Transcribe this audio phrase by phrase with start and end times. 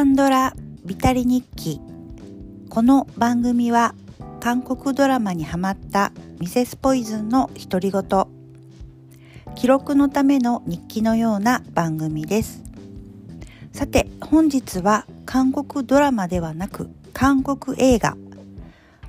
[0.00, 1.78] カンドラビタリ日記。
[2.70, 3.94] この番組は
[4.40, 8.02] 韓国ドラマにハマったミセスポイズンの独り言。
[9.56, 12.62] 記録のための日記のような番組です。
[13.74, 18.16] さて本日は韓国ドラマではなく韓国映画。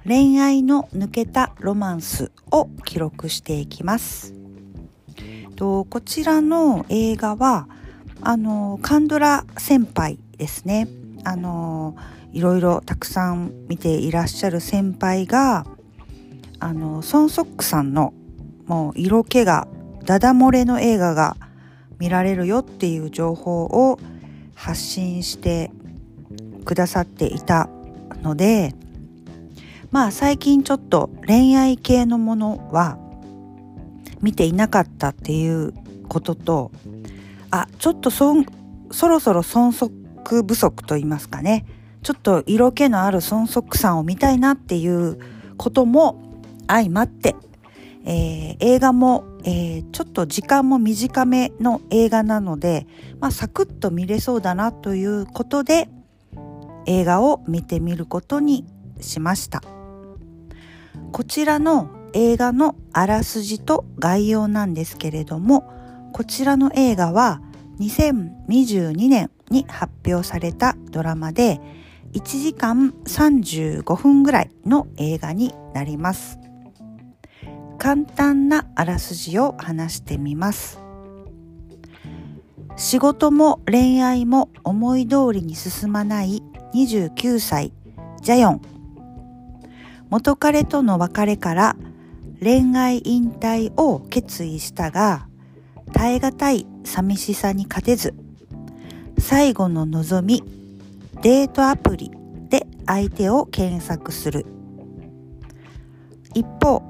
[0.06, 4.34] 恋愛の抜けたロマンスを記録していきます。
[5.56, 7.70] とこちらの映画は
[8.20, 10.88] あのカンドラ先輩ですね。
[11.24, 11.96] あの
[12.34, 15.68] いろいろたくさん見ていらっしゃる先輩が
[16.60, 18.12] あのソン・ソックさんの
[18.66, 19.68] もう色気が
[20.04, 21.38] ダダ漏れの映画が
[22.00, 24.00] 見られるよっていう情報を
[24.56, 25.70] 発信して
[26.66, 27.70] くださっていた
[28.24, 28.74] ので
[29.92, 32.98] まあ最近ちょっと恋愛系のものは
[34.22, 35.72] 見ていなかったっていう
[36.08, 36.72] ことと
[37.52, 38.34] あちょっとそ
[38.90, 39.72] そろそろ孫
[40.24, 41.66] 不足と言いますかね。
[42.04, 45.20] ちょっと色気のある孫足さんを見たいなっていう
[45.58, 47.36] ことも相まって、
[48.06, 52.88] えー、映画も、えー、ちょっと時間も短めの映画なので、
[53.20, 55.90] まあ、サクッと見れそうだなということで
[56.88, 58.66] 映画を見てみることに
[59.00, 59.62] しました。
[61.12, 65.72] こちらの映画のあらすじと概要なんですけれども
[66.14, 67.42] こちらの映画は
[67.80, 71.60] 2022年に発表されたドラマで
[72.14, 76.40] 1時間35分ぐらいの映画になります。
[77.78, 80.80] 簡単なあらすじを話してみます。
[82.76, 86.42] 仕事も恋愛も思い通りに進まない
[86.74, 87.74] 29歳
[88.22, 88.62] ジャヨン。
[90.10, 91.76] 元彼との別れから
[92.42, 95.28] 恋愛引退を決意したが
[95.94, 98.14] 耐え難い寂しさに勝てず
[99.32, 100.44] 最後の望み
[101.22, 102.12] デートアプリ
[102.50, 104.46] で相手を検索する。
[106.36, 106.84] 一方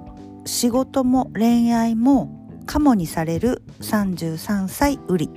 [0.48, 5.30] 仕事も恋愛もカモにされる33歳売り。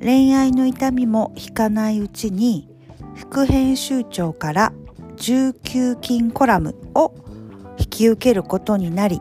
[0.00, 2.68] 恋愛の痛みも引かないうちに
[3.16, 4.72] 副編集長から
[5.16, 7.12] 19金コラムを
[7.80, 9.20] 引き受けることになり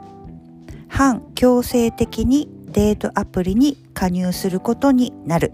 [0.90, 5.54] 反強制的にデートアプリに加入することになる。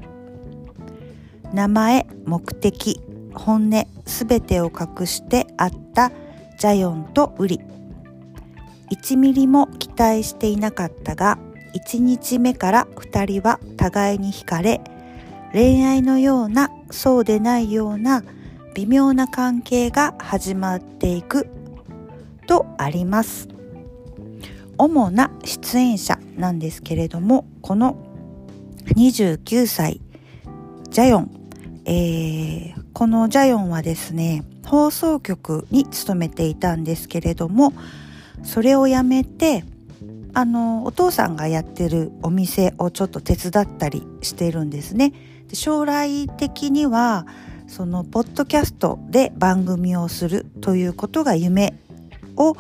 [1.54, 3.02] 名前目的
[3.34, 6.12] 本音すべてを隠してあった
[6.60, 7.60] ジャヨンとウリ。
[8.92, 11.38] 1ミリも期待していなかったが
[11.76, 14.82] 1日目から2人は互いに惹かれ
[15.54, 18.24] 恋愛のようなそうでないような
[18.76, 21.48] 微妙な関係が始まっていく
[22.48, 23.48] とあります。
[24.78, 27.98] 主な出演者なんですけれどもこの
[28.96, 30.00] 29歳
[30.90, 31.39] ジャヨン、
[31.92, 37.74] えー、このジャヨンはですね放送局に勤めていたんですけれども
[38.44, 39.64] それを辞めて
[40.36, 45.14] あのお父さんがやってるお店をちょっと手伝ったりしてるんですね。
[45.48, 47.26] で将来的には
[47.68, 51.74] そのポッドキャストで番組をするということが夢
[52.38, 52.56] を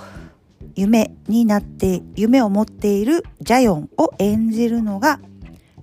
[0.75, 5.19] 夢になって夢を持っているジャヨンを演じるのが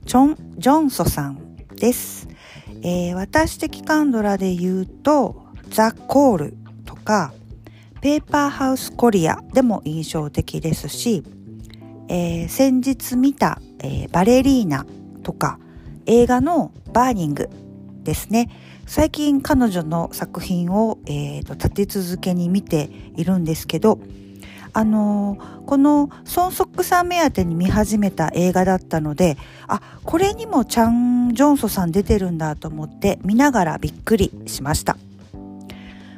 [0.04, 2.26] チョン・ジョンソさんです、
[2.88, 7.34] えー、私的カンドラで言うとザ・コールとか
[8.00, 11.24] ペーパーハウスコリアでも印象的ですし、
[12.08, 14.86] えー、先日見た、えー、バレリーナ
[15.24, 15.58] とか
[16.06, 17.50] 映画のバーニング
[18.04, 18.48] ですね。
[18.86, 23.98] 最近彼女の作品を、えーと、立て続けに見ているんですけど
[24.72, 34.96] あの、このソンソックさん目当てに見始めた映画だったのであこれにもチョン・ジョンソさん出てるんだと思って見ながらびっくりしました。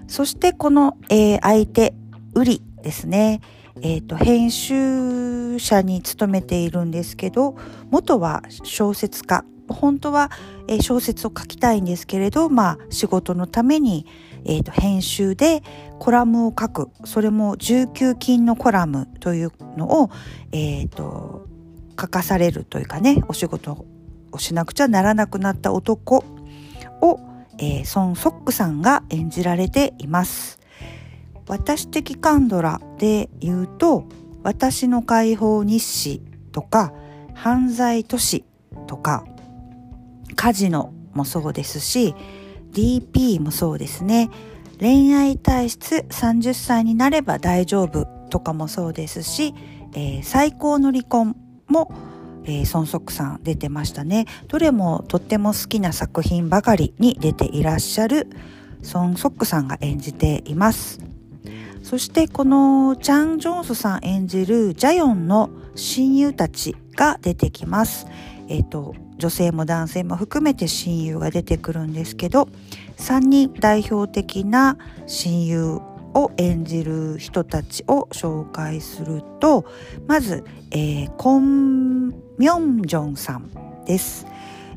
[0.07, 1.95] そしてこの、えー、相手
[2.35, 3.41] ウリですね。
[3.81, 7.57] えーと編集者に勤めているんですけど
[7.91, 9.45] 元は小説家。
[9.69, 10.31] 本当は、
[10.67, 14.07] え小説を書きたいんですけれど、まあ、仕事のために、
[14.45, 15.63] えーと、編集で
[15.99, 20.11] コラムを書くそれも19金のコラムというのを、
[20.53, 21.47] えーと、
[22.01, 23.87] 書かされるというかねお仕事
[24.33, 26.25] をしなくちゃならなくなった男
[27.01, 27.21] を、
[27.59, 30.59] えー、ソン・ソックさんが演じられています。
[31.49, 34.05] 私的カンドラで言うと
[34.45, 36.93] 「私の解放日誌」とか
[37.35, 38.45] 「犯罪都市」
[38.87, 39.25] とか
[40.37, 42.15] カジノもそうですし
[42.79, 44.31] DP もそうですね。
[44.79, 49.53] 恋愛体質30歳になれば大丈夫とかもそうですし、
[49.95, 51.35] えー、最高の離婚
[51.67, 51.93] も、
[52.45, 54.27] えー、ソンソクさん出てましたね。
[54.47, 58.29] どれもとっても好きな作品ばかりに出ていらっしゃる
[58.83, 61.01] ソン・ソックさんが演じています。
[61.83, 68.07] そしてこのチャン・ジョンスさん演じるジャヨンの親友たちが出てきます。
[68.49, 72.49] えっ、ー、と女性も男性も含めて親友が出てくるんですけど
[72.97, 75.81] 3人代表的な親友
[76.15, 79.65] を演じる人たちを紹介すると
[80.07, 84.27] まず、えー、コン・ミョンジョンさんです。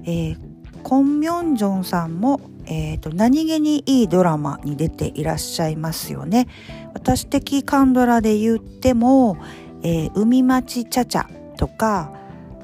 [0.04, 0.38] えー、
[0.84, 6.48] コン・ミョンジョンさんも、えーと、何気にいいドラマに出ていらっしゃいますよね。
[6.94, 9.38] 私的カンドラで言っても
[9.84, 11.28] 「えー、海町チャチャ」
[11.58, 12.12] とか「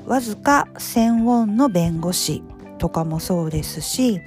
[0.07, 2.41] わずか千ウォンの弁護士」
[2.79, 4.21] とかもそうですし、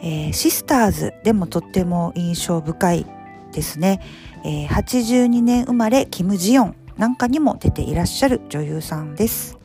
[0.00, 3.06] えー、シスターズでもとっても印象深い
[3.52, 4.00] ですね、
[4.44, 9.58] えー、82年生まれキム・ジヨンなんかにも出ていらっしゃる女優さんです。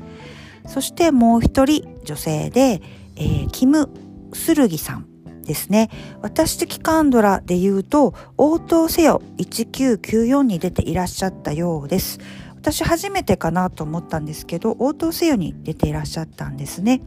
[0.68, 2.82] そしてもう一人女性で、
[3.16, 3.90] えー、キム・
[4.34, 5.08] スルギさん
[5.44, 5.90] ですね。
[6.22, 12.20] 私的カンドラで言うと応答せよ1994に出ていらっしゃったようです。
[12.60, 17.02] 私初めてかなと思ったんですけど応答せよに出ていらっしゃったんですね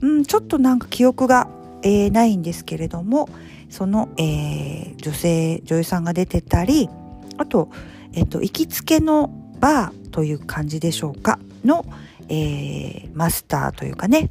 [0.00, 1.48] うんちょっとなんか記憶が、
[1.82, 3.28] えー、ないんですけれども、
[3.68, 6.88] その、えー、女性女優さんが出てたり
[7.36, 7.70] あと、
[8.12, 9.30] えっと、行きつけの
[9.60, 11.84] バーという感じでしょうかの、
[12.28, 14.30] えー、マスターというかね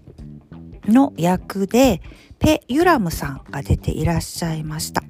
[0.87, 2.01] の役で
[2.39, 5.03] ペ・ユラムさんが出ていらっしゃいました。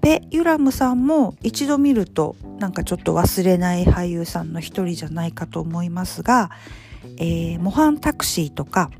[0.00, 6.50] ペ・ユラムさんも一度見るとなんかちょっと忘れない俳優さんの一人じゃないかと思いますが、
[7.18, 8.90] えー、模範タクシーとか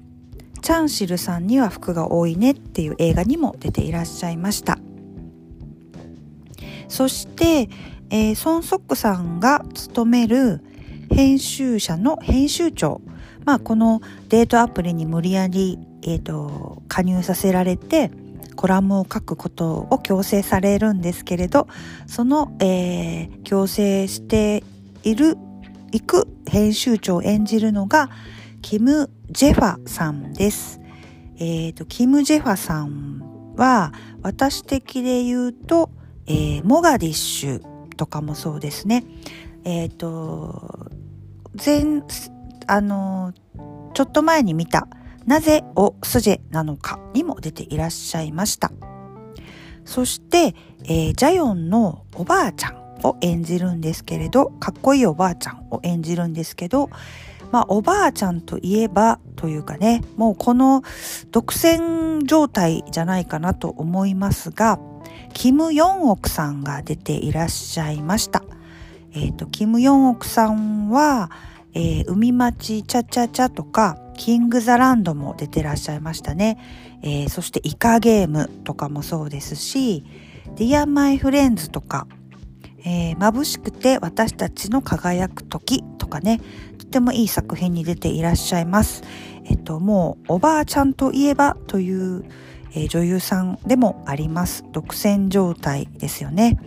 [0.62, 4.78] チャンシルさんには服が多いねっていう映画にも出ていらっしゃいました。
[6.88, 7.68] そして、
[8.10, 10.62] えー、ソン・ソックさんが務める
[11.10, 13.00] 編集者の編集長。
[13.44, 18.10] まあこのデートアプリに無理やり、えーと、加入させられて
[18.58, 21.68] コラムを書くことを強制されるんですけれど
[22.08, 24.64] その、えー、強制して
[25.04, 25.36] いる
[25.92, 28.10] 行く編集長を演じるのが
[28.60, 30.80] キム・ジェファさんです。
[31.38, 35.90] えっ、ー、と、キム・ジェファさんは、私的で言うと、
[36.26, 37.62] えー、モガディッシュ
[37.96, 39.04] とかもそうですね。
[39.64, 40.90] えっ、ー、と、
[41.64, 42.02] 前、
[42.66, 43.32] あの、
[43.94, 44.88] ちょっと前に見た、
[45.28, 48.72] なぜおスジェなのかにも出ていらっしゃいました。
[49.84, 50.54] そして、
[50.84, 56.88] えー、ジャヨンのおばあちゃんを演じるんですけれど、かっこいいおばあちゃんを演じるんですけど、
[57.52, 60.82] まあ、おばあちゃんといえばというかね、もうこの
[61.30, 64.80] 独占状態じゃないかなと思いますが、
[65.34, 68.44] キム・ヨンオクさんが出ていらっしゃいました。
[69.12, 71.30] えっ、ー、と、キム・ヨンオクさんは、
[71.74, 76.58] えー、海町チャチャチャとか、キング・ザ・ランドも出てらっしゃいましたね。
[77.02, 80.04] えー、そしてイカゲームとかもそうですし、
[80.56, 82.06] ディア・マイ・フレンズとか、
[82.84, 86.40] えー、眩しくて私たちの輝く時とかね、
[86.78, 89.02] とてもいい作品に出ていらっしゃいます。
[89.44, 92.24] えっと、もうおばあちゃんといえばという、
[92.72, 94.64] えー、女優さんでもあります。
[94.72, 96.58] 独占状態ですよね。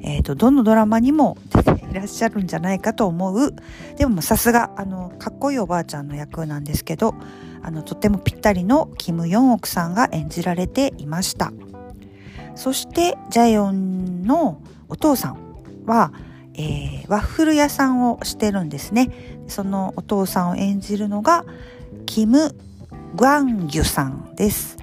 [0.00, 3.54] えっと、どのドラマにも出ていらっしゃるんじゃないかと思う。
[3.96, 7.14] でもさすが、あの、かっこいいおばあちゃんの役なんですけど、
[7.62, 11.52] あの、とてもぴったりのキム・ヨンオクさんが演じられていました。
[12.54, 15.38] そして、ジャヨンのお父さん
[15.86, 16.12] は、
[16.54, 19.10] えー、ワッフル屋さんをしてるんですね。
[19.46, 21.44] そのお父さんを演じるのが
[22.04, 22.54] キム・
[23.14, 24.76] グアンギュさんです。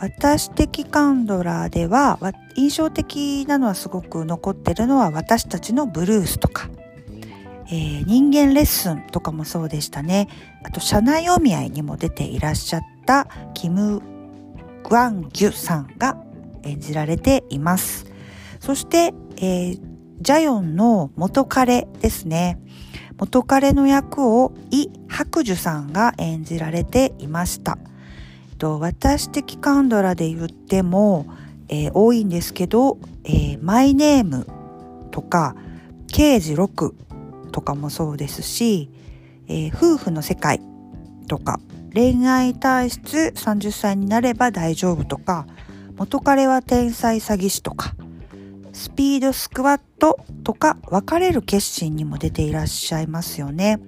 [0.00, 2.18] 私的カンドラーでは
[2.56, 6.70] 印象的なのはすごく残ってるのは私たちのブルースとか、
[7.66, 10.28] えー、人間レッスンとかもそうでしたね。
[10.64, 14.00] あと社内お見合いにも出ていらっしゃったキム・
[14.88, 16.16] グアンギュさんが
[16.62, 18.06] 演じられています。
[18.58, 19.80] そして、えー、
[20.22, 22.58] ジャヨンの元彼ですね。
[23.18, 27.76] 元彼の役をイ・ハクジュさんが演じられていました。
[28.68, 31.26] 私的カンドラで言っても、
[31.68, 34.46] えー、多いんですけど、えー、マイネーム
[35.10, 35.56] とか、
[36.08, 36.92] 刑事6
[37.52, 38.90] とかもそうですし、
[39.48, 40.60] えー、夫婦の世界
[41.28, 41.60] とか、
[41.94, 45.46] 恋愛体質30歳になれば大丈夫とか、
[45.96, 47.94] 元彼は天才詐欺師とか、
[48.72, 53.80] スピードスクワットとか別れる決心にも出ていらっしゃいますよね。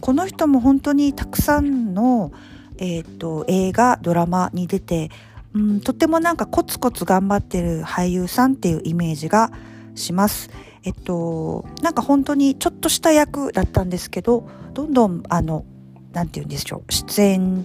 [0.00, 2.32] この人も本当にたくさんの、
[2.82, 5.08] えーと、映画ドラマに出て、
[5.54, 9.52] うん、とてもなんかコツコツ頑張ってる俳優さんっていうイメージが
[9.94, 10.50] します。
[10.82, 15.64] えっと、なんか本当にちょっとした役だったんですけど、どんどんあの
[16.12, 17.64] 何て言うんでしょう出演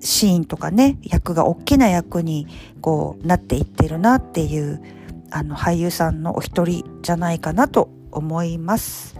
[0.00, 2.46] シーンとかね役が大きな役に
[2.82, 4.82] こうなっていってるなっていう
[5.30, 9.16] あの俳優さんのお一人じゃないかなと思います。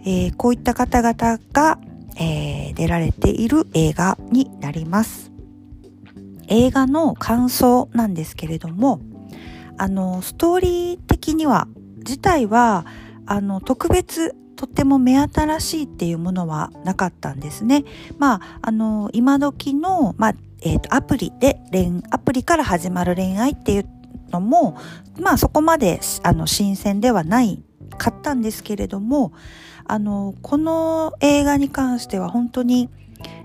[0.00, 1.78] えー、こういった方々が、
[2.18, 5.30] えー、出られている映画になります。
[6.48, 9.00] 映画の感想なんですけれども、
[9.78, 11.68] あの、ストーリー的には、
[11.98, 12.86] 自体は、
[13.26, 17.84] あの、特別、とっても目新しいっていうものはなかったんですね。
[18.18, 23.88] まあ、あの、今時の、まあ、えっ、ー、と、アプリで恋、アプリから始まる恋愛っていう
[24.30, 24.78] のも、
[25.20, 27.62] まあ、そこまで、あの、新鮮ではない
[27.98, 29.32] かったんですけれども、
[29.88, 32.90] あの、この映画に関しては本当に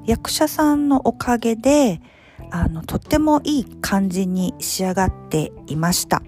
[0.06, 2.02] 役者さんのおかげで、
[2.50, 6.22] あの、とってもいい感じに仕上がっていました。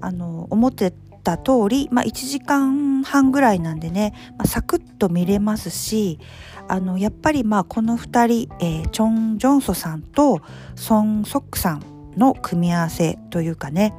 [0.00, 0.92] あの、思って
[1.24, 6.20] た通り、まあ、1時間半ぐらいなんでね、まあ、サクッと見れますし、
[6.68, 10.40] あの、やっぱりまあ、この二人、えー、チョン・ジョンソさんと
[10.76, 11.82] ソン・ソックさん
[12.16, 13.94] の組み合わせというかね、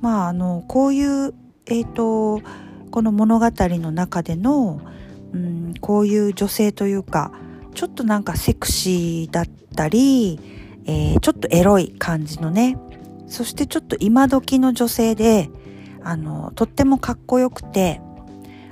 [0.00, 1.34] まあ、あの、こういう、
[1.66, 2.42] えっ、ー、と、
[2.94, 4.80] この物語の中での、
[5.32, 7.32] うん、こういう女性というか、
[7.74, 10.38] ちょっとなんかセクシーだったり、
[10.86, 12.78] えー、ちょっとエロい感じのね
[13.26, 15.50] そしてちょっと今時の女性で
[16.04, 18.00] あのとってもかっこよくて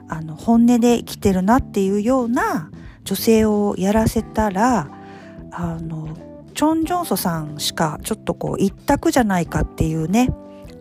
[0.06, 2.70] あの本音で生きてるなっていうような
[3.02, 4.88] 女性をやらせたら
[5.50, 6.16] あの
[6.54, 10.28] チョン・ジョンソさんしかちょっとこう一択じゃないかっていうね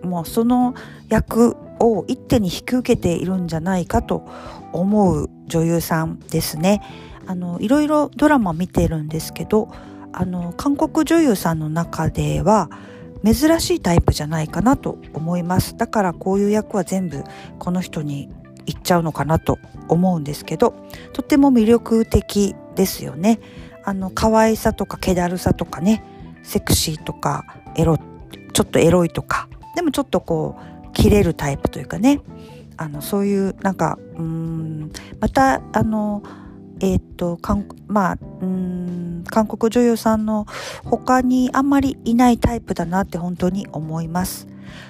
[0.03, 0.75] もうその
[1.09, 4.27] 役を一手に引き受けているんじゃないかと
[4.71, 6.81] 思う女優さんですね。
[7.27, 9.69] あのいろいろドラマ見てるんですけど
[10.11, 12.69] あの韓国女優さんの中では
[13.23, 17.23] 珍しいタイプじゃないかなと思いますだからこういう役は全部
[17.59, 18.29] この人に
[18.65, 20.73] いっちゃうのかなと思うんですけど
[21.13, 23.39] とっても魅力的ですよね
[23.83, 26.03] あの可愛さとか気だるさとかね
[26.43, 27.45] セクシーとか
[27.75, 27.97] エロ
[28.53, 32.21] ちょっとエロいとかでもちょっとこう切れるタイプというかね
[32.77, 36.23] あのそういうなんかうんまたあの
[36.79, 37.39] えっ、ー、と
[37.87, 40.47] まあうん韓国女優さんの
[40.83, 44.47] 他にあんまりいないタイプだなって本当に思います。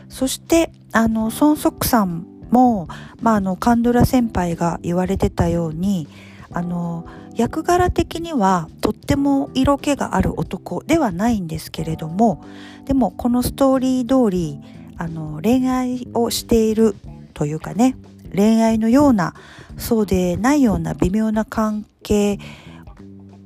[0.09, 2.87] そしてあのソン・ソクさんも、
[3.21, 6.07] まあ、あのカンドラ先輩が言われてたように
[6.51, 7.05] あの
[7.35, 12.43] 役柄的にはとっても色気がある男ではないんですけれども
[12.85, 14.59] でもこのストーリー通り
[15.01, 16.95] あの恋愛をしている
[17.33, 17.97] というかね
[18.35, 19.33] 恋愛のような
[19.75, 22.37] そうでないような微妙な関係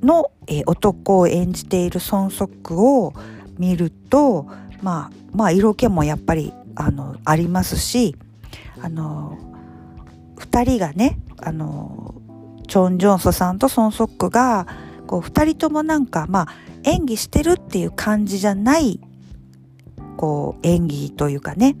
[0.02, 3.14] の、えー、男を演じている孫則を
[3.56, 4.46] 見ると、
[4.82, 8.16] まあ、まあ色気もやっぱりあのありますし
[8.82, 9.38] あの
[10.36, 12.14] 2人がねあの
[12.68, 14.66] チョン・ジョンソさんとソン・ソックが
[15.06, 16.48] こう2人ともなんかまあ
[16.84, 19.00] 演技してるっていう感じじゃない
[20.16, 21.76] こう演技というかね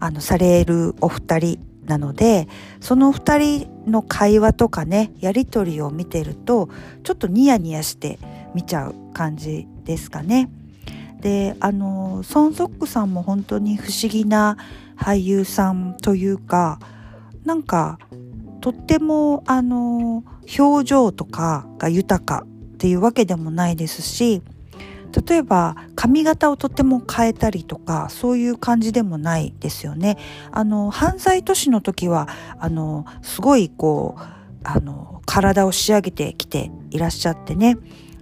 [0.00, 2.48] あのされるお二人なので
[2.80, 3.38] その2
[3.84, 6.68] 人の会話とかねやり取りを見てると
[7.04, 8.18] ちょっとニヤニヤして
[8.54, 10.50] 見ちゃう感じですかね。
[11.20, 14.58] であのソン・ソックさんも本当に不思議な
[14.96, 16.78] 俳優さんというか
[17.44, 17.98] なんか
[18.60, 20.24] とってもあの
[20.58, 24.42] 表情とかが豊かっていうわけでもないですし
[25.26, 30.18] 例えば髪型をとても変えたりとかそういう感じでもないですよね。
[30.50, 34.22] あの犯罪都市の時はあのすごいこう
[34.64, 37.78] あの体を仕上げてきていらっしゃってね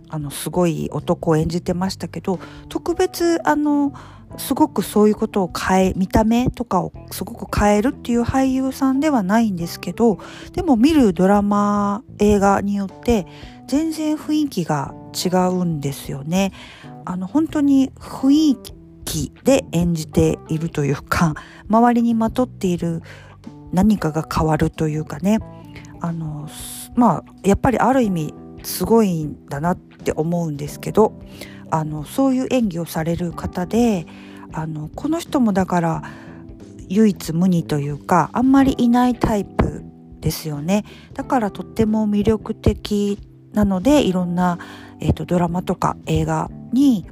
[0.09, 2.39] あのすごい男を演じてましたけど
[2.69, 3.93] 特別あの
[4.37, 10.19] すごくそういうことを変え見た目とかをすごく変えるっていう俳優さんではないんですけど
[10.53, 13.27] でも見るドラマ映画によって
[13.67, 16.53] 全然雰囲気が違うんですよね。
[17.05, 18.57] あの本当に雰囲
[19.05, 21.35] 気で演じているというか
[21.69, 23.03] 周りにまとっている
[23.73, 25.39] 何かが変わるというかね
[26.01, 26.49] あの
[26.95, 31.21] まあやっぱりある意味すごいんだなって思うんですけど
[31.71, 34.07] あのそういう演技をされる方で
[34.53, 36.03] あのこの人もだから
[36.89, 39.83] 唯一無二というかあんまりいないタイプ
[40.21, 43.19] ですよねだからとっても魅力的
[43.55, 44.59] なのでいろんな、
[45.01, 47.07] えーと、ドラマとか映画に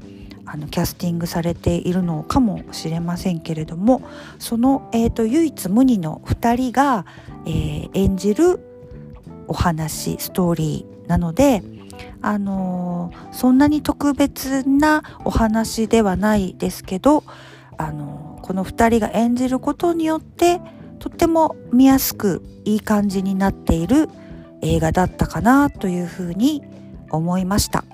[0.45, 4.03] あのキャスティングされているのかもしれませんけれども
[4.39, 7.07] その、えーと、唯一無二の2人が、
[7.47, 8.61] えー、演じる
[9.47, 11.63] お話ストーリーなので、
[12.21, 17.25] あのー、そんなに特別なお話ではないですけど、
[17.77, 20.61] あのー、この2人が演じることによって
[20.99, 24.09] とっても見やすくいい感じになっている
[24.63, 26.63] 映画だったかなというふうに
[27.11, 27.85] 思いました。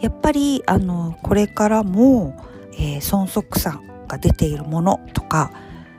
[0.00, 2.36] やっぱりあのこれからも、
[2.74, 5.50] えー、ソン・ソクさんが出ているものとか、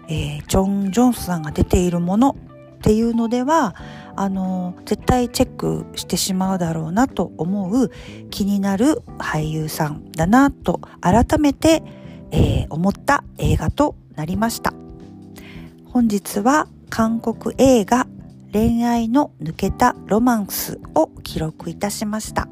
[0.07, 2.37] えー、ジョン・ジョンスさんが出ているもの
[2.77, 3.75] っていうのでは
[4.15, 7.91] あの絶対チェックしてしまうだろうなと思う
[8.29, 11.83] 気になる俳優さんだなと改めて、
[12.31, 14.73] えー、思った映画となりました。
[15.85, 18.07] 本日は韓国映画
[18.51, 22.47] 恋愛の抜けたロマンスを記録いたしました。